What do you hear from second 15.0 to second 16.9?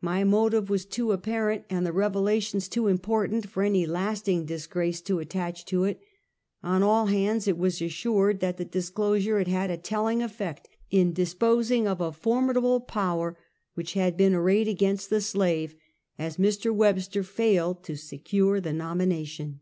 the slave, as Mr.